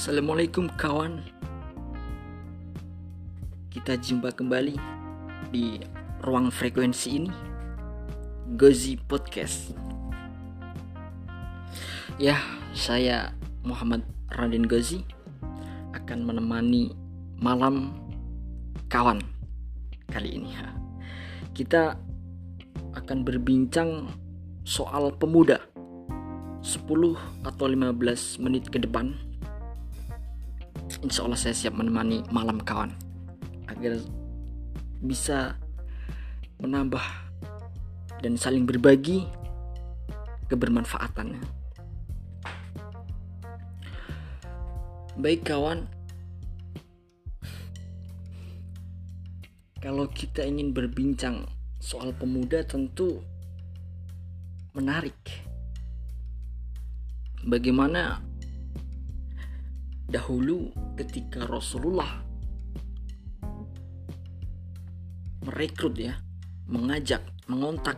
Assalamualaikum 0.00 0.64
kawan. 0.80 1.20
Kita 3.68 4.00
jumpa 4.00 4.32
kembali 4.32 4.72
di 5.52 5.76
ruang 6.24 6.48
frekuensi 6.48 7.08
ini 7.20 7.28
Gozi 8.56 8.96
Podcast. 8.96 9.76
Ya, 12.16 12.40
saya 12.72 13.36
Muhammad 13.60 14.00
Radin 14.32 14.64
Gozi 14.64 15.04
Akan 15.92 16.24
menemani 16.24 16.96
malam 17.36 17.92
kawan 18.88 19.20
kali 20.08 20.40
ini 20.40 20.56
Kita 21.52 22.00
akan 22.96 23.20
berbincang 23.20 24.08
soal 24.64 25.12
pemuda 25.12 25.60
10 26.64 26.88
atau 27.44 27.66
15 27.68 28.40
menit 28.40 28.64
ke 28.72 28.80
depan 28.80 29.28
Insya 31.00 31.24
Allah 31.24 31.40
saya 31.40 31.56
siap 31.56 31.74
menemani 31.76 32.24
malam 32.28 32.60
kawan. 32.60 32.92
Agar 33.68 33.96
bisa 35.00 35.56
menambah 36.60 37.02
dan 38.20 38.36
saling 38.36 38.68
berbagi 38.68 39.24
kebermanfaatannya 40.52 41.60
Baik 45.20 45.52
kawan. 45.52 45.84
Kalau 49.84 50.08
kita 50.08 50.48
ingin 50.48 50.72
berbincang 50.72 51.44
soal 51.76 52.16
pemuda 52.16 52.64
tentu 52.64 53.20
menarik. 54.72 55.16
Bagaimana 57.44 58.24
dahulu 60.10 60.74
ketika 60.98 61.46
Rasulullah 61.46 62.26
merekrut 65.46 65.94
ya, 65.96 66.18
mengajak, 66.66 67.22
mengontak 67.46 67.96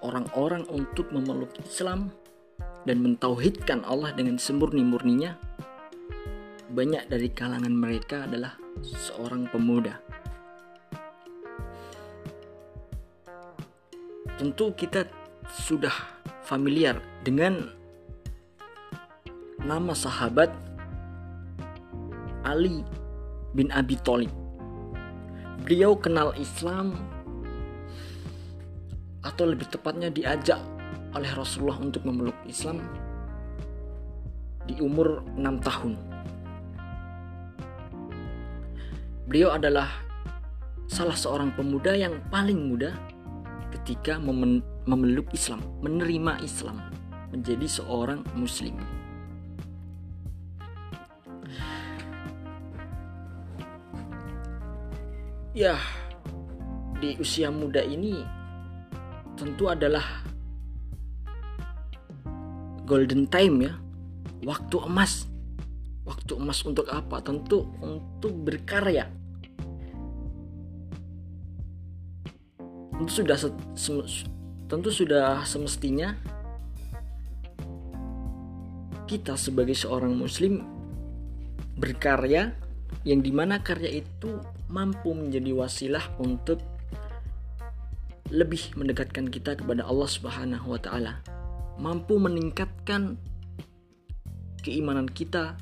orang-orang 0.00 0.64
untuk 0.72 1.12
memeluk 1.12 1.52
Islam 1.60 2.08
dan 2.88 3.04
mentauhidkan 3.04 3.84
Allah 3.84 4.16
dengan 4.16 4.40
semurni-murninya, 4.40 5.36
banyak 6.72 7.06
dari 7.12 7.28
kalangan 7.28 7.70
mereka 7.70 8.24
adalah 8.24 8.56
seorang 8.80 9.44
pemuda. 9.52 10.00
Tentu 14.40 14.72
kita 14.72 15.04
sudah 15.52 15.92
familiar 16.48 16.96
dengan 17.20 17.79
nama 19.64 19.92
sahabat 19.92 20.48
Ali 22.44 22.80
bin 23.52 23.68
Abi 23.74 24.00
Thalib. 24.00 24.32
Beliau 25.68 25.92
kenal 26.00 26.32
Islam 26.40 26.96
atau 29.20 29.44
lebih 29.44 29.68
tepatnya 29.68 30.08
diajak 30.08 30.58
oleh 31.12 31.28
Rasulullah 31.36 31.76
untuk 31.76 32.08
memeluk 32.08 32.36
Islam 32.48 32.80
di 34.64 34.80
umur 34.80 35.20
6 35.36 35.66
tahun. 35.66 35.92
Beliau 39.28 39.54
adalah 39.54 39.86
salah 40.90 41.14
seorang 41.14 41.54
pemuda 41.54 41.94
yang 41.94 42.18
paling 42.32 42.58
muda 42.58 42.96
ketika 43.70 44.18
memeluk 44.88 45.30
Islam, 45.30 45.62
menerima 45.84 46.42
Islam, 46.42 46.82
menjadi 47.30 47.66
seorang 47.68 48.26
Muslim. 48.34 48.74
Ya, 55.50 55.74
di 57.02 57.18
usia 57.18 57.50
muda 57.50 57.82
ini 57.82 58.22
tentu 59.34 59.66
adalah 59.66 60.22
golden 62.86 63.26
time 63.26 63.66
ya, 63.66 63.74
waktu 64.46 64.76
emas. 64.86 65.26
Waktu 66.06 66.38
emas 66.38 66.62
untuk 66.66 66.86
apa? 66.90 67.22
Tentu 67.22 67.66
untuk 67.82 68.34
berkarya 68.46 69.20
tentu 73.00 73.24
sudah 73.24 73.38
tentu 74.68 74.92
sudah 74.92 75.40
semestinya 75.48 76.12
kita 79.08 79.40
sebagai 79.40 79.72
seorang 79.72 80.12
muslim 80.12 80.60
berkarya 81.80 82.52
yang 83.08 83.24
di 83.24 83.32
mana 83.32 83.64
karya 83.64 84.04
itu 84.04 84.36
mampu 84.70 85.10
menjadi 85.10 85.50
wasilah 85.50 86.06
untuk 86.22 86.62
lebih 88.30 88.78
mendekatkan 88.78 89.26
kita 89.26 89.58
kepada 89.58 89.82
Allah 89.82 90.06
Subhanahu 90.06 90.70
wa 90.70 90.78
taala. 90.78 91.18
Mampu 91.82 92.22
meningkatkan 92.22 93.18
keimanan 94.62 95.10
kita, 95.10 95.58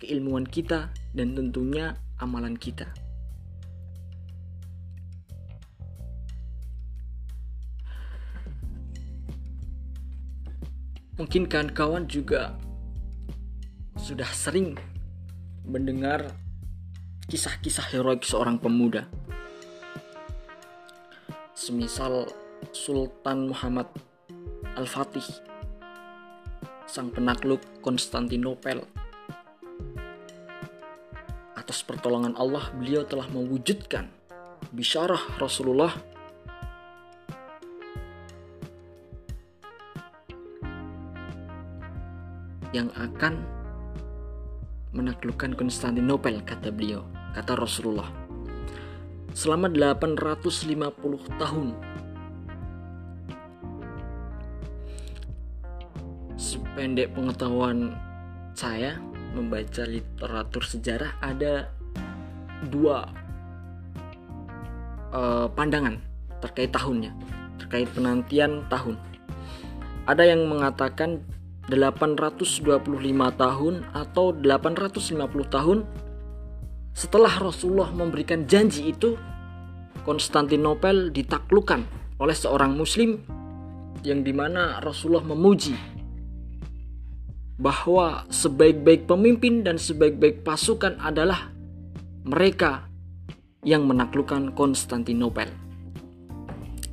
keilmuan 0.00 0.48
kita 0.48 0.88
dan 1.12 1.36
tentunya 1.36 2.00
amalan 2.16 2.56
kita. 2.56 2.88
Mungkin 11.20 11.52
kawan-kawan 11.52 12.08
juga 12.08 12.56
sudah 14.00 14.32
sering 14.32 14.72
mendengar 15.68 16.32
kisah-kisah 17.30 17.94
heroik 17.94 18.26
seorang 18.26 18.58
pemuda. 18.58 19.06
Semisal 21.54 22.26
Sultan 22.74 23.54
Muhammad 23.54 23.86
Al-Fatih, 24.74 25.22
sang 26.90 27.14
penakluk 27.14 27.62
Konstantinopel. 27.78 28.82
Atas 31.54 31.86
pertolongan 31.86 32.34
Allah, 32.34 32.66
beliau 32.74 33.06
telah 33.06 33.30
mewujudkan 33.30 34.10
bisyarah 34.74 35.38
Rasulullah 35.38 35.94
yang 42.74 42.90
akan 42.98 43.60
menaklukkan 44.90 45.54
Konstantinopel 45.54 46.42
kata 46.42 46.74
beliau, 46.74 47.06
kata 47.34 47.58
Rasulullah. 47.58 48.08
Selama 49.30 49.70
850 49.70 51.38
tahun 51.38 51.68
sependek 56.34 57.12
pengetahuan 57.14 57.94
saya 58.56 58.98
membaca 59.36 59.86
literatur 59.86 60.64
sejarah 60.66 61.14
ada 61.22 61.70
dua 62.72 63.06
uh, 65.14 65.46
pandangan 65.54 66.02
terkait 66.40 66.72
tahunnya, 66.72 67.12
terkait 67.60 67.86
penantian 67.92 68.64
tahun. 68.72 68.96
Ada 70.08 70.34
yang 70.34 70.48
mengatakan 70.50 71.22
825 71.70 72.66
tahun 73.38 73.74
atau 73.94 74.26
850 74.34 75.54
tahun 75.54 75.78
setelah 77.00 77.32
Rasulullah 77.40 77.88
memberikan 77.96 78.44
janji 78.44 78.92
itu 78.92 79.16
Konstantinopel 80.04 81.08
ditaklukkan 81.08 81.80
oleh 82.20 82.36
seorang 82.36 82.76
muslim 82.76 83.16
yang 84.04 84.20
di 84.20 84.36
mana 84.36 84.84
Rasulullah 84.84 85.24
memuji 85.24 85.76
bahwa 87.60 88.28
sebaik-baik 88.28 89.08
pemimpin 89.08 89.64
dan 89.64 89.80
sebaik-baik 89.80 90.44
pasukan 90.44 91.00
adalah 91.00 91.52
mereka 92.28 92.88
yang 93.64 93.84
menaklukkan 93.88 94.52
Konstantinopel. 94.56 95.48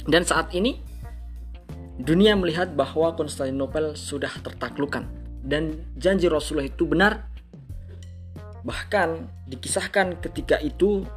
Dan 0.08 0.24
saat 0.24 0.52
ini 0.56 0.88
Dunia 1.98 2.38
melihat 2.38 2.78
bahwa 2.78 3.18
Konstantinopel 3.18 3.98
sudah 3.98 4.30
tertaklukkan 4.46 5.10
dan 5.42 5.82
janji 5.98 6.30
Rasulullah 6.30 6.70
itu 6.70 6.86
benar. 6.86 7.26
Bahkan 8.68 9.32
dikisahkan 9.48 10.20
ketika 10.20 10.60
itu 10.60 11.08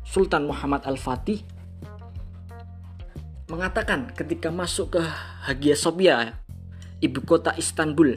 Sultan 0.00 0.48
Muhammad 0.48 0.88
Al-Fatih 0.88 1.44
mengatakan 3.52 4.08
ketika 4.16 4.48
masuk 4.48 4.96
ke 4.96 5.02
Hagia 5.44 5.76
Sophia, 5.76 6.40
ibu 7.04 7.20
kota 7.20 7.52
Istanbul, 7.60 8.16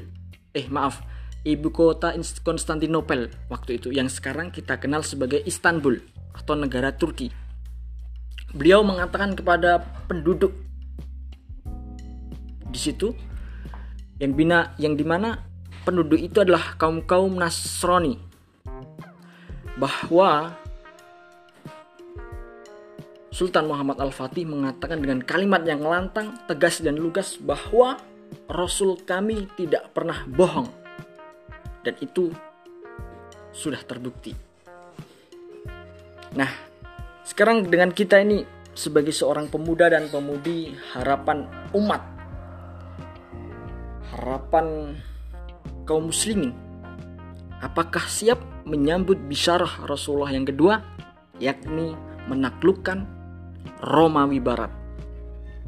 eh 0.55 0.63
maaf, 0.71 1.03
ibu 1.43 1.75
kota 1.75 2.15
Konstantinopel 2.39 3.27
waktu 3.51 3.83
itu 3.83 3.91
yang 3.91 4.07
sekarang 4.07 4.47
kita 4.47 4.79
kenal 4.79 5.03
sebagai 5.03 5.43
Istanbul 5.43 5.99
atau 6.31 6.55
negara 6.55 6.95
Turki. 6.95 7.35
Beliau 8.55 8.85
mengatakan 8.85 9.35
kepada 9.35 9.83
penduduk 10.07 10.55
di 12.71 12.79
situ 12.79 13.11
yang 14.23 14.37
bina 14.37 14.71
yang 14.79 14.95
di 14.95 15.03
mana 15.03 15.41
penduduk 15.83 16.21
itu 16.21 16.39
adalah 16.39 16.79
kaum-kaum 16.79 17.35
Nasrani. 17.35 18.32
Bahwa 19.77 20.53
Sultan 23.33 23.65
Muhammad 23.65 23.97
Al-Fatih 23.97 24.45
mengatakan 24.45 25.01
dengan 25.01 25.17
kalimat 25.25 25.65
yang 25.65 25.81
lantang, 25.81 26.37
tegas 26.45 26.85
dan 26.85 27.01
lugas 27.01 27.41
bahwa 27.41 27.97
Rasul 28.45 29.01
kami 29.01 29.49
tidak 29.57 29.89
pernah 29.89 30.21
bohong. 30.29 30.69
Dan 31.81 31.97
itu 31.97 32.29
sudah 33.49 33.81
terbukti. 33.81 34.37
Nah, 36.37 36.49
sekarang 37.25 37.65
dengan 37.65 37.89
kita 37.89 38.21
ini 38.21 38.45
sebagai 38.73 39.13
seorang 39.13 39.49
pemuda 39.49 39.89
dan 39.89 40.09
pemudi 40.09 40.73
harapan 40.93 41.45
umat, 41.77 42.01
harapan 44.17 44.97
kaum 45.85 46.09
muslimin, 46.09 46.53
apakah 47.63 48.03
siap 48.11 48.43
menyambut 48.67 49.15
bisyarah 49.31 49.87
Rasulullah 49.87 50.35
yang 50.35 50.43
kedua, 50.43 50.83
yakni 51.39 51.95
menaklukkan 52.27 53.07
Romawi 53.79 54.43
Barat. 54.43 54.71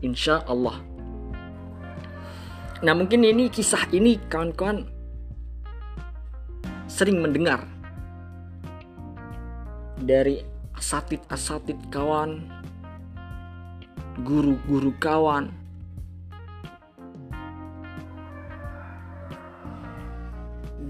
Insya 0.04 0.44
Allah. 0.44 0.76
Nah 2.84 2.92
mungkin 2.92 3.24
ini 3.24 3.48
kisah 3.48 3.88
ini 3.96 4.20
kawan-kawan 4.28 4.84
sering 6.92 7.24
mendengar 7.24 7.64
dari 10.04 10.44
asatid-asatid 10.76 11.80
kawan, 11.88 12.44
guru-guru 14.28 14.92
kawan, 15.00 15.50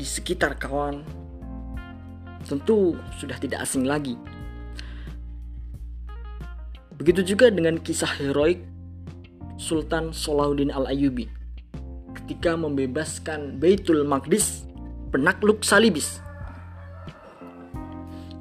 di 0.05 0.13
sekitar 0.13 0.61
kawan 0.61 1.01
tentu 2.45 2.93
sudah 3.17 3.41
tidak 3.41 3.65
asing 3.65 3.89
lagi 3.89 4.13
Begitu 6.95 7.35
juga 7.35 7.51
dengan 7.51 7.81
kisah 7.81 8.07
heroik 8.21 8.61
Sultan 9.57 10.13
Salahuddin 10.13 10.71
Al-Ayyubi 10.71 11.27
ketika 12.21 12.55
membebaskan 12.55 13.59
Baitul 13.59 14.07
Maqdis 14.07 14.63
penakluk 15.11 15.65
Salibis. 15.65 16.23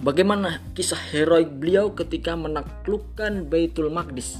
Bagaimana 0.05 0.62
kisah 0.78 1.00
heroik 1.10 1.50
beliau 1.58 1.90
ketika 1.96 2.38
menaklukkan 2.38 3.49
Baitul 3.50 3.90
Maqdis? 3.90 4.38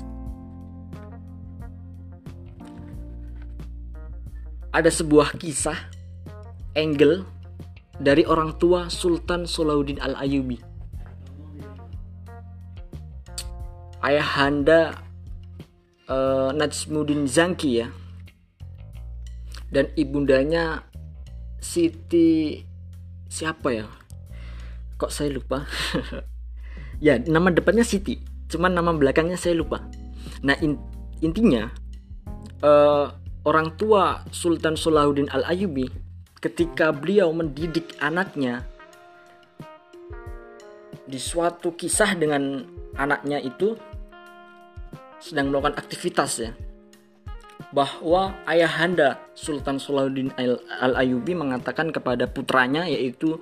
Ada 4.71 4.95
sebuah 4.95 5.35
kisah 5.43 5.94
angle 6.75 7.27
dari 8.03 8.27
orang 8.27 8.59
tua 8.59 8.91
Sultan 8.91 9.47
Salahuddin 9.47 10.03
Al-Ayyubi 10.03 10.75
ayahanda 14.05 15.01
uh, 16.13 16.53
Najmuddin 16.53 17.25
Zangki 17.25 17.81
ya. 17.81 17.89
Dan 19.73 19.91
ibundanya 19.99 20.87
Siti 21.59 22.61
siapa 23.27 23.73
ya? 23.73 23.89
Kok 25.01 25.11
saya 25.11 25.33
lupa? 25.33 25.65
Ya 27.03 27.19
nama 27.19 27.51
depannya 27.51 27.83
Siti. 27.83 28.23
Cuman 28.47 28.71
nama 28.71 28.95
belakangnya 28.95 29.35
saya 29.35 29.59
lupa. 29.59 29.83
Nah 30.47 30.55
in, 30.63 30.79
intinya 31.21 31.69
uh, 32.63 33.11
orang 33.45 33.75
tua 33.75 34.23
Sultan 34.31 34.79
Salahuddin 34.79 35.27
Al 35.35 35.43
Ayyubi 35.43 35.91
ketika 36.45 36.93
beliau 36.93 37.33
mendidik 37.33 37.97
anaknya 38.05 38.69
di 41.09 41.17
suatu 41.17 41.73
kisah 41.73 42.13
dengan 42.13 42.61
anaknya 43.01 43.41
itu 43.41 43.73
sedang 45.25 45.49
melakukan 45.49 45.81
aktivitas 45.81 46.45
ya 46.45 46.53
bahwa 47.73 48.37
ayahanda 48.45 49.17
Sultan 49.33 49.81
Salahuddin 49.81 50.37
Al-Ayubi 50.85 51.33
mengatakan 51.33 51.89
kepada 51.89 52.29
putranya 52.29 52.85
yaitu 52.85 53.41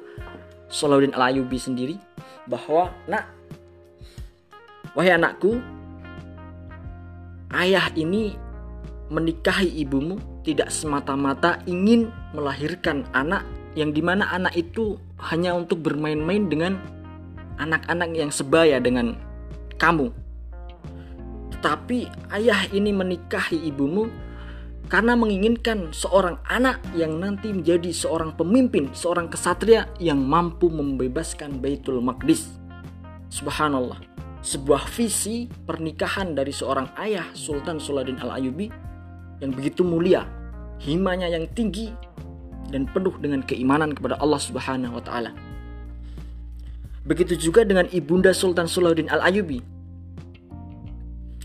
Salahuddin 0.71 1.19
Al-Ayubi 1.19 1.59
sendiri 1.59 1.99
bahwa 2.47 2.95
nak 3.11 3.27
wahai 4.95 5.19
anakku 5.19 5.59
ayah 7.51 7.91
ini 7.99 8.39
menikahi 9.13 9.69
ibumu 9.85 10.17
tidak 10.41 10.73
semata-mata 10.73 11.61
ingin 11.69 12.09
melahirkan 12.33 13.05
anak 13.13 13.45
yang 13.77 13.93
di 13.93 14.01
mana 14.01 14.33
anak 14.33 14.57
itu 14.57 14.97
hanya 15.21 15.53
untuk 15.53 15.85
bermain-main 15.85 16.49
dengan 16.49 16.81
anak-anak 17.61 18.11
yang 18.17 18.33
sebaya 18.33 18.81
dengan 18.81 19.21
kamu 19.77 20.09
tapi 21.63 22.11
ayah 22.35 22.67
ini 22.75 22.91
menikahi 22.91 23.71
ibumu 23.71 24.11
karena 24.91 25.15
menginginkan 25.15 25.95
seorang 25.95 26.37
anak 26.51 26.83
yang 26.93 27.17
nanti 27.17 27.49
menjadi 27.49 27.95
seorang 27.95 28.37
pemimpin, 28.37 28.93
seorang 28.93 29.31
kesatria 29.31 29.89
yang 29.97 30.21
mampu 30.21 30.69
membebaskan 30.69 31.63
Baitul 31.63 32.03
Maqdis. 32.05 32.61
Subhanallah, 33.33 33.97
sebuah 34.45 34.85
visi 34.93 35.49
pernikahan 35.49 36.37
dari 36.37 36.53
seorang 36.53 36.93
ayah 37.01 37.25
Sultan 37.33 37.81
Sulaudin 37.81 38.21
Al-Ayubi 38.21 38.92
yang 39.43 39.51
begitu 39.51 39.83
mulia, 39.83 40.25
himanya 40.79 41.27
yang 41.27 41.51
tinggi 41.51 41.91
dan 42.71 42.87
penuh 42.87 43.13
dengan 43.19 43.43
keimanan 43.43 43.91
kepada 43.91 44.17
Allah 44.23 44.39
Subhanahu 44.39 44.97
wa 44.97 45.03
taala. 45.03 45.35
Begitu 47.03 47.35
juga 47.35 47.67
dengan 47.67 47.91
ibunda 47.91 48.31
Sultan 48.31 48.71
Sulaudin 48.71 49.11
Al-Ayubi 49.11 49.83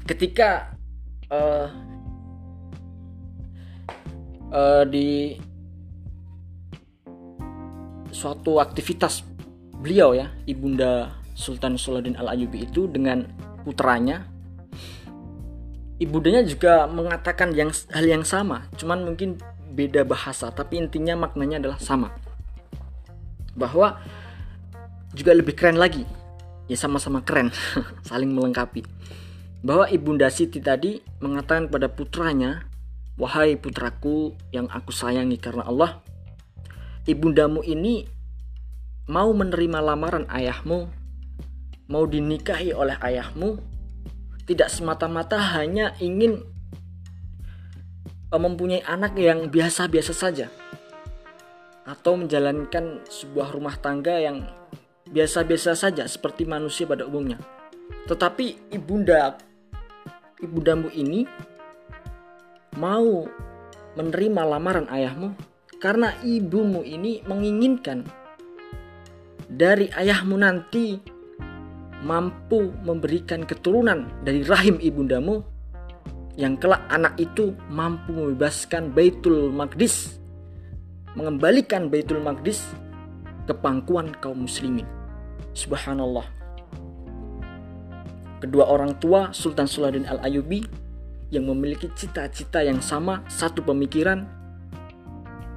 ketika 0.08 0.72
uh, 1.28 1.68
uh, 4.56 4.84
di 4.88 5.36
suatu 8.16 8.64
aktivitas 8.64 9.22
beliau 9.84 10.16
ya 10.16 10.32
ibunda 10.48 11.14
Sultan 11.38 11.78
Salahuddin 11.78 12.18
Al 12.18 12.34
Ayyubi 12.34 12.66
itu 12.66 12.90
dengan 12.90 13.28
putranya 13.62 14.26
ibundanya 15.98 16.46
juga 16.46 16.86
mengatakan 16.86 17.54
yang 17.54 17.74
hal 17.94 18.06
yang 18.06 18.24
sama. 18.26 18.70
Cuman 18.78 19.06
mungkin 19.06 19.38
beda 19.74 20.06
bahasa 20.08 20.50
tapi 20.50 20.82
intinya 20.82 21.18
maknanya 21.18 21.62
adalah 21.62 21.80
sama. 21.82 22.14
Bahwa 23.58 24.02
juga 25.14 25.34
lebih 25.34 25.58
keren 25.58 25.82
lagi. 25.82 26.06
Ya 26.70 26.78
sama-sama 26.78 27.26
keren. 27.26 27.50
Saling 28.10 28.30
melengkapi. 28.30 28.86
Bahwa 29.66 29.90
Ibunda 29.90 30.30
Siti 30.30 30.62
tadi 30.62 31.02
mengatakan 31.18 31.72
pada 31.74 31.90
putranya, 31.90 32.70
"Wahai 33.18 33.58
putraku 33.58 34.38
yang 34.54 34.70
aku 34.70 34.94
sayangi 34.94 35.42
karena 35.42 35.66
Allah, 35.66 36.06
ibundamu 37.10 37.66
ini 37.66 38.06
mau 39.08 39.32
menerima 39.32 39.80
lamaran 39.80 40.28
ayahmu, 40.28 40.92
mau 41.88 42.04
dinikahi 42.04 42.76
oleh 42.76 43.00
ayahmu, 43.00 43.58
tidak 44.48 44.72
semata-mata 44.72 45.36
hanya 45.60 45.94
ingin 46.00 46.42
eh, 48.32 48.40
mempunyai 48.40 48.82
anak 48.88 49.20
yang 49.20 49.52
biasa-biasa 49.52 50.16
saja 50.16 50.48
atau 51.88 52.20
menjalankan 52.20 53.04
sebuah 53.08 53.52
rumah 53.52 53.76
tangga 53.80 54.20
yang 54.20 54.48
biasa-biasa 55.08 55.76
saja 55.76 56.04
seperti 56.08 56.44
manusia 56.44 56.88
pada 56.88 57.08
umumnya. 57.08 57.40
Tetapi 58.08 58.76
ibunda 58.76 59.40
ibundamu 60.44 60.92
ini 60.92 61.28
mau 62.76 63.28
menerima 63.96 64.42
lamaran 64.44 64.88
ayahmu 64.92 65.34
karena 65.80 66.14
ibumu 66.22 66.84
ini 66.84 67.24
menginginkan 67.26 68.04
dari 69.48 69.88
ayahmu 69.96 70.36
nanti 70.36 71.00
mampu 72.08 72.72
memberikan 72.88 73.44
keturunan 73.44 74.08
dari 74.24 74.48
rahim 74.48 74.80
ibundamu 74.80 75.44
yang 76.40 76.56
kelak 76.56 76.88
anak 76.88 77.20
itu 77.20 77.52
mampu 77.68 78.16
membebaskan 78.16 78.96
Baitul 78.96 79.52
Maqdis 79.52 80.16
mengembalikan 81.20 81.92
Baitul 81.92 82.24
Maqdis 82.24 82.64
ke 83.44 83.52
pangkuan 83.52 84.16
kaum 84.24 84.48
muslimin 84.48 84.88
subhanallah 85.52 86.38
Kedua 88.38 88.70
orang 88.70 89.02
tua 89.02 89.34
Sultan 89.34 89.66
Salahuddin 89.66 90.06
Al-Ayubi 90.06 90.62
yang 91.34 91.50
memiliki 91.50 91.90
cita-cita 91.98 92.62
yang 92.62 92.78
sama, 92.86 93.26
satu 93.26 93.66
pemikiran, 93.66 94.30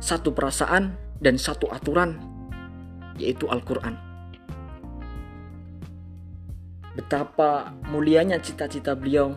satu 0.00 0.32
perasaan, 0.32 0.96
dan 1.20 1.36
satu 1.36 1.68
aturan, 1.68 2.16
yaitu 3.20 3.44
Al-Quran. 3.52 4.09
Betapa 7.00 7.72
mulianya 7.88 8.36
cita-cita 8.36 8.92
beliau 8.92 9.32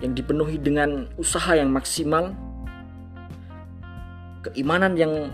yang 0.00 0.16
dipenuhi 0.16 0.56
dengan 0.56 1.04
usaha 1.20 1.52
yang 1.52 1.68
maksimal, 1.68 2.32
keimanan 4.48 4.96
yang 4.96 5.28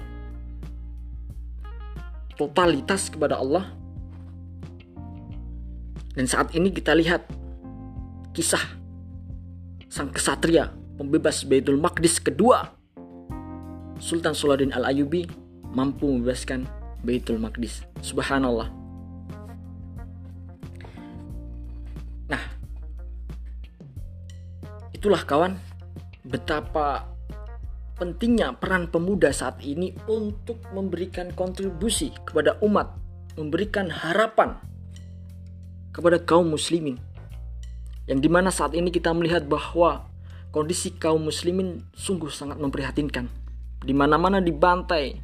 totalitas 2.35 3.15
kepada 3.15 3.39
Allah. 3.39 3.71
Dan 6.19 6.27
saat 6.27 6.51
ini 6.51 6.75
kita 6.75 6.99
lihat 6.99 7.31
kisah 8.35 8.75
sang 9.87 10.11
kesatria 10.11 10.75
pembebas 10.99 11.47
Baitul 11.47 11.79
Maqdis 11.79 12.19
kedua 12.19 12.75
Sultan 14.03 14.35
Salahuddin 14.35 14.75
Al-Ayyubi 14.75 15.31
mampu 15.71 16.11
membebaskan 16.11 16.67
Baitul 17.07 17.39
Maqdis. 17.39 17.87
Subhanallah. 18.03 18.84
Itulah 25.05 25.21
kawan 25.29 25.61
betapa 26.25 27.05
pentingnya 28.01 28.57
peran 28.57 28.89
pemuda 28.89 29.37
saat 29.37 29.61
ini 29.61 29.93
untuk 30.09 30.65
memberikan 30.73 31.29
kontribusi 31.37 32.09
kepada 32.25 32.57
umat, 32.65 32.89
memberikan 33.37 33.93
harapan 33.93 34.57
kepada 35.93 36.17
kaum 36.25 36.49
muslimin. 36.49 36.97
Yang 38.09 38.21
di 38.25 38.31
mana 38.33 38.49
saat 38.49 38.73
ini 38.73 38.89
kita 38.89 39.13
melihat 39.13 39.45
bahwa 39.45 40.09
kondisi 40.49 40.97
kaum 40.97 41.29
muslimin 41.29 41.85
sungguh 41.93 42.33
sangat 42.33 42.57
memprihatinkan. 42.57 43.29
Di 43.85 43.93
mana-mana 43.93 44.41
dibantai 44.41 45.21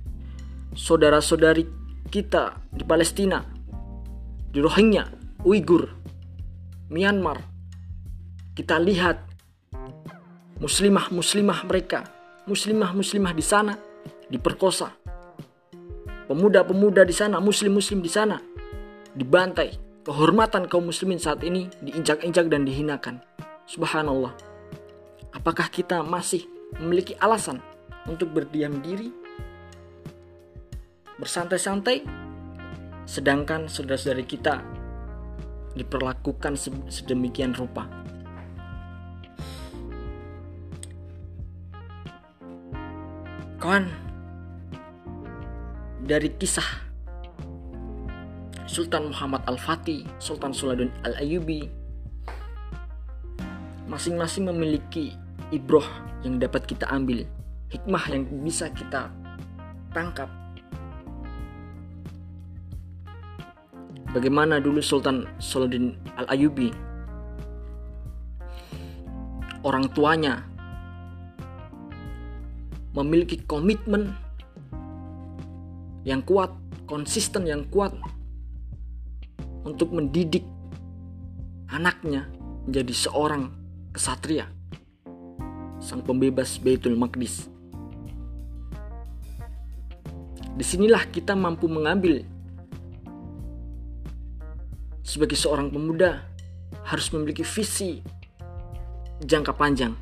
saudara-saudari 0.76 1.64
kita 2.12 2.68
di 2.68 2.84
Palestina, 2.84 3.40
di 4.52 4.60
Rohingya, 4.60 5.08
Uighur, 5.40 5.88
Myanmar. 6.92 7.40
Kita 8.52 8.76
lihat 8.76 9.29
muslimah-muslimah 10.61 11.64
mereka 11.64 12.21
muslimah-muslimah 12.45 13.33
di 13.33 13.45
sana 13.45 13.75
diperkosa. 14.31 14.93
Pemuda-pemuda 16.31 17.02
di 17.02 17.14
sana, 17.14 17.43
muslim-muslim 17.43 18.02
di 18.02 18.11
sana 18.11 18.38
dibantai. 19.14 19.90
Kehormatan 20.00 20.64
kaum 20.71 20.88
muslimin 20.88 21.21
saat 21.21 21.45
ini 21.45 21.69
diinjak-injak 21.85 22.49
dan 22.49 22.64
dihinakan. 22.64 23.21
Subhanallah. 23.69 24.33
Apakah 25.37 25.69
kita 25.69 26.00
masih 26.02 26.47
memiliki 26.81 27.14
alasan 27.21 27.61
untuk 28.09 28.33
berdiam 28.33 28.81
diri? 28.81 29.12
Bersantai-santai? 31.21 32.02
Sedangkan 33.05 33.69
saudara-saudari 33.69 34.25
kita 34.25 34.64
diperlakukan 35.76 36.57
sedemikian 36.88 37.52
rupa. 37.52 38.00
Kawan, 43.70 43.86
dari 46.02 46.26
kisah 46.42 46.90
Sultan 48.66 49.14
Muhammad 49.14 49.46
Al-Fatih, 49.46 50.10
Sultan 50.18 50.50
Sulaudin 50.50 50.90
Al-Ayyubi, 51.06 51.70
masing-masing 53.86 54.50
memiliki 54.50 55.14
ibroh 55.54 55.86
yang 56.26 56.42
dapat 56.42 56.66
kita 56.66 56.82
ambil, 56.90 57.22
hikmah 57.70 58.02
yang 58.10 58.26
bisa 58.42 58.74
kita 58.74 59.06
tangkap. 59.94 60.26
Bagaimana 64.10 64.58
dulu 64.58 64.82
Sultan 64.82 65.30
Sulaudin 65.38 65.94
Al-Ayyubi 66.18 66.74
orang 69.62 69.86
tuanya 69.94 70.50
memiliki 73.00 73.40
komitmen 73.49 74.12
yang 76.04 76.21
kuat, 76.25 76.52
konsisten 76.85 77.49
yang 77.49 77.64
kuat 77.73 77.97
untuk 79.64 79.92
mendidik 79.92 80.45
anaknya 81.73 82.28
menjadi 82.69 82.95
seorang 83.09 83.52
kesatria, 83.92 84.49
sang 85.80 86.04
pembebas 86.04 86.61
Baitul 86.61 86.97
Maqdis. 86.97 87.49
Di 90.61 90.64
sinilah 90.66 91.09
kita 91.09 91.33
mampu 91.33 91.64
mengambil 91.73 92.21
sebagai 95.00 95.38
seorang 95.38 95.73
pemuda 95.73 96.21
harus 96.85 97.09
memiliki 97.16 97.42
visi 97.42 98.04
jangka 99.25 99.57
panjang. 99.57 99.97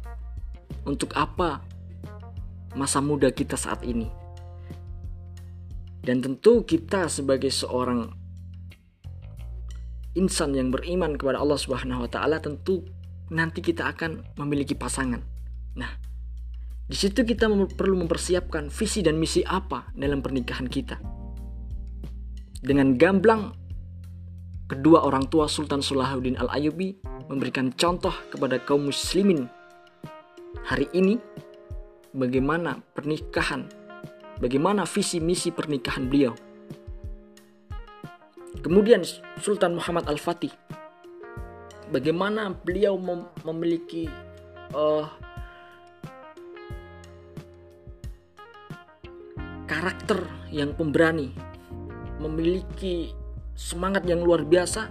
Untuk 0.84 1.12
apa 1.14 1.60
masa 2.76 3.00
muda 3.00 3.30
kita 3.32 3.56
saat 3.56 3.84
ini. 3.86 4.08
Dan 6.02 6.24
tentu 6.24 6.64
kita 6.64 7.08
sebagai 7.08 7.52
seorang 7.52 8.08
insan 10.16 10.56
yang 10.56 10.72
beriman 10.72 11.14
kepada 11.14 11.38
Allah 11.38 11.60
Subhanahu 11.60 12.08
wa 12.08 12.10
taala 12.10 12.42
tentu 12.42 12.82
nanti 13.28 13.60
kita 13.60 13.92
akan 13.92 14.24
memiliki 14.40 14.72
pasangan. 14.72 15.20
Nah, 15.76 15.90
di 16.88 16.96
situ 16.96 17.22
kita 17.22 17.46
perlu 17.76 18.00
mempersiapkan 18.00 18.72
visi 18.72 19.04
dan 19.04 19.20
misi 19.20 19.44
apa 19.44 19.92
dalam 19.92 20.24
pernikahan 20.24 20.66
kita. 20.66 20.96
Dengan 22.58 22.96
gamblang 22.96 23.54
kedua 24.66 25.04
orang 25.04 25.28
tua 25.28 25.46
Sultan 25.46 25.84
Salahuddin 25.84 26.40
Al-Ayyubi 26.40 26.98
memberikan 27.28 27.70
contoh 27.76 28.12
kepada 28.32 28.58
kaum 28.64 28.88
muslimin 28.88 29.46
hari 30.64 30.88
ini 30.96 31.20
bagaimana 32.18 32.82
pernikahan, 32.98 33.70
bagaimana 34.42 34.82
visi 34.82 35.22
misi 35.22 35.54
pernikahan 35.54 36.10
beliau. 36.10 36.34
Kemudian 38.58 39.06
Sultan 39.38 39.78
Muhammad 39.78 40.10
Al-Fatih, 40.10 40.50
bagaimana 41.94 42.50
beliau 42.50 42.98
mem 42.98 43.22
memiliki 43.46 44.10
uh, 44.74 45.06
karakter 49.70 50.26
yang 50.50 50.74
pemberani, 50.74 51.30
memiliki 52.18 53.14
semangat 53.54 54.02
yang 54.10 54.26
luar 54.26 54.42
biasa, 54.42 54.90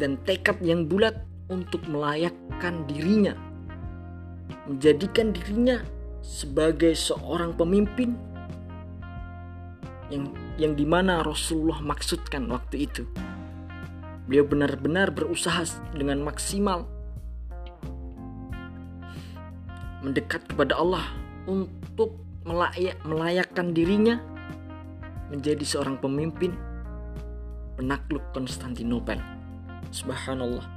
dan 0.00 0.16
tekad 0.24 0.56
yang 0.64 0.88
bulat 0.88 1.20
untuk 1.52 1.84
melayakkan 1.84 2.88
dirinya 2.88 3.36
menjadikan 4.68 5.32
dirinya 5.32 5.80
sebagai 6.24 6.96
seorang 6.96 7.52
pemimpin 7.52 8.16
yang 10.08 10.32
yang 10.56 10.72
di 10.76 10.84
mana 10.88 11.20
Rasulullah 11.24 11.80
maksudkan 11.84 12.48
waktu 12.48 12.88
itu. 12.88 13.04
Beliau 14.24 14.48
benar-benar 14.48 15.12
berusaha 15.12 15.68
dengan 15.92 16.24
maksimal 16.24 16.88
mendekat 20.00 20.44
kepada 20.48 20.76
Allah 20.76 21.04
untuk 21.48 22.20
melayak, 22.44 23.00
melayakkan 23.04 23.72
dirinya 23.72 24.20
menjadi 25.32 25.64
seorang 25.64 25.96
pemimpin 26.00 26.52
penakluk 27.80 28.22
Konstantinopel. 28.36 29.20
Subhanallah. 29.88 30.73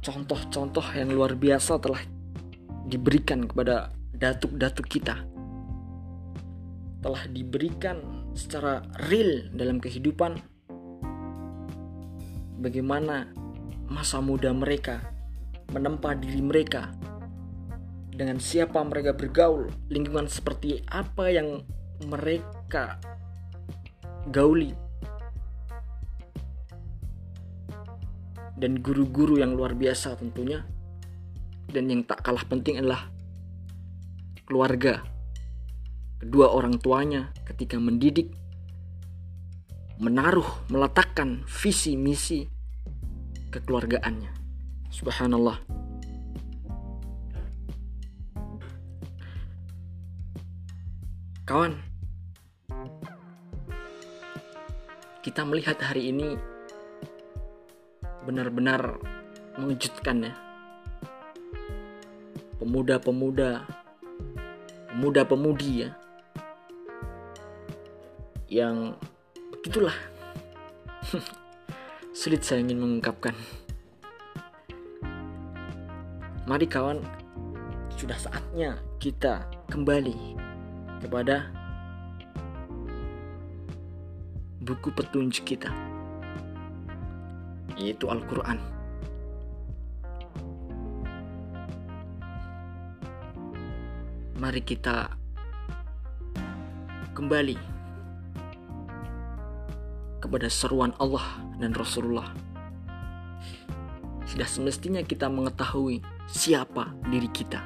Contoh-contoh 0.00 0.84
yang 0.96 1.12
luar 1.12 1.36
biasa 1.36 1.76
telah 1.80 2.00
diberikan 2.88 3.44
kepada 3.44 3.92
datuk-datuk 4.16 4.88
kita. 4.88 5.20
Telah 7.00 7.22
diberikan 7.32 8.28
secara 8.36 8.84
real 9.08 9.48
dalam 9.56 9.80
kehidupan 9.80 10.36
bagaimana 12.60 13.32
masa 13.88 14.20
muda 14.20 14.52
mereka 14.52 15.00
menempa 15.72 16.12
diri 16.12 16.44
mereka 16.44 16.92
dengan 18.12 18.36
siapa 18.36 18.84
mereka 18.84 19.16
bergaul 19.16 19.72
lingkungan 19.88 20.28
seperti 20.28 20.84
apa 20.92 21.32
yang 21.32 21.64
mereka 22.04 23.00
gauli 24.28 24.76
dan 28.60 28.84
guru-guru 28.84 29.40
yang 29.40 29.56
luar 29.56 29.72
biasa 29.72 30.20
tentunya. 30.20 30.60
Dan 31.70 31.88
yang 31.88 32.04
tak 32.04 32.20
kalah 32.20 32.44
penting 32.44 32.76
adalah 32.76 33.08
keluarga. 34.44 35.00
Kedua 36.20 36.52
orang 36.52 36.76
tuanya 36.76 37.32
ketika 37.48 37.80
mendidik 37.80 38.28
menaruh, 39.96 40.68
meletakkan 40.68 41.40
visi 41.48 41.96
misi 41.96 42.44
kekeluargaannya. 43.48 44.32
Subhanallah. 44.92 45.56
Kawan, 51.48 51.74
kita 55.20 55.42
melihat 55.42 55.82
hari 55.82 56.14
ini 56.14 56.38
benar-benar 58.24 59.00
mengejutkan 59.56 60.30
ya. 60.30 60.34
Pemuda-pemuda 62.60 63.64
pemuda-pemudi 64.90 65.86
ya 65.86 65.90
yang 68.50 68.98
begitulah 69.54 69.94
sulit 72.20 72.42
saya 72.42 72.60
ingin 72.60 72.82
mengungkapkan. 72.82 73.32
Mari 76.44 76.66
kawan 76.66 76.98
sudah 77.94 78.18
saatnya 78.18 78.76
kita 78.98 79.46
kembali 79.70 80.36
kepada 81.00 81.48
buku 84.60 84.92
petunjuk 84.92 85.56
kita 85.56 85.70
yaitu 87.80 88.12
Al-Quran 88.12 88.60
mari 94.40 94.64
kita 94.64 95.12
kembali 97.12 97.60
kepada 100.24 100.48
seruan 100.48 100.96
Allah 100.96 101.22
dan 101.60 101.76
Rasulullah. 101.76 102.32
Sudah 104.24 104.48
semestinya 104.48 105.04
kita 105.04 105.28
mengetahui 105.28 106.00
siapa 106.24 106.96
diri 107.12 107.28
kita. 107.28 107.60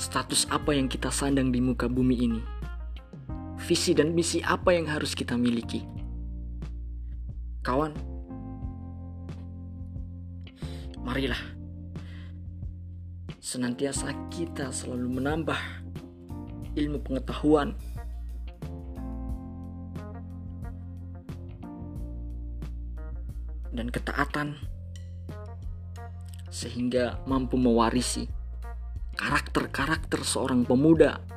Status 0.00 0.48
apa 0.48 0.72
yang 0.72 0.88
kita 0.88 1.12
sandang 1.12 1.52
di 1.52 1.60
muka 1.60 1.84
bumi 1.84 2.16
ini? 2.24 2.59
Visi 3.70 3.94
dan 3.94 4.10
misi 4.10 4.42
apa 4.42 4.74
yang 4.74 4.90
harus 4.90 5.14
kita 5.14 5.38
miliki? 5.38 5.86
Kawan, 7.62 7.94
marilah 11.06 11.38
senantiasa 13.38 14.10
kita 14.26 14.74
selalu 14.74 15.22
menambah 15.22 15.54
ilmu 16.74 16.98
pengetahuan 16.98 17.78
dan 23.70 23.86
ketaatan 23.86 24.58
sehingga 26.50 27.22
mampu 27.22 27.54
mewarisi 27.54 28.26
karakter-karakter 29.14 30.26
seorang 30.26 30.66
pemuda 30.66 31.29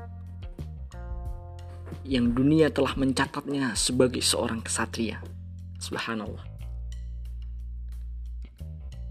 yang 2.04 2.36
dunia 2.36 2.72
telah 2.72 2.96
mencatatnya 3.00 3.76
sebagai 3.80 4.20
seorang 4.20 4.60
kesatria. 4.60 5.24
Subhanallah. 5.80 6.44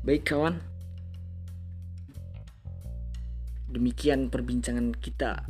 Baik 0.02 0.28
kawan, 0.28 0.58
Demikian 3.72 4.28
perbincangan 4.28 4.92
kita 5.00 5.48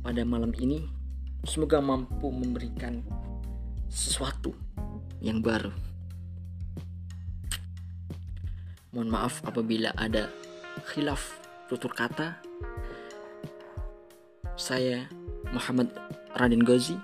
pada 0.00 0.22
malam 0.24 0.56
ini. 0.56 0.88
Semoga 1.44 1.84
mampu 1.84 2.32
memberikan 2.32 3.04
sesuatu 3.92 4.56
yang 5.20 5.44
baru. 5.44 5.68
Mohon 8.88 9.08
maaf 9.12 9.44
apabila 9.44 9.92
ada 10.00 10.32
khilaf 10.88 11.20
tutur 11.68 11.92
kata. 11.92 12.40
Saya 14.56 15.04
Muhammad 15.52 15.92
Raden 16.38 16.62
Gozi. 16.62 16.94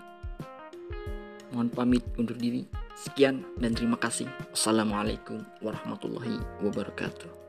Mohon 1.51 1.69
pamit 1.75 2.05
undur 2.15 2.39
diri. 2.39 2.63
Sekian 2.95 3.43
dan 3.59 3.75
terima 3.75 3.99
kasih. 3.99 4.31
Wassalamualaikum 4.55 5.43
warahmatullahi 5.59 6.39
wabarakatuh. 6.63 7.44